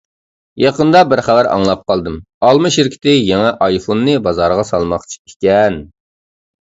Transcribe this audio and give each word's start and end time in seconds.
يېقىندا 0.61 1.01
بىر 1.09 1.19
خەۋەر 1.25 1.49
ئاڭلاپ 1.49 1.83
قالدىم: 1.91 2.15
ئالما 2.47 2.71
شىركىتى 2.75 3.13
يېڭى 3.15 3.51
ئايفوننى 3.65 4.15
بازارغا 4.29 4.65
سالماقچىكەن. 4.71 5.79